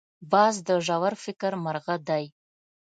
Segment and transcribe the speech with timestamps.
[0.31, 2.23] باز د ژور فکر مرغه دی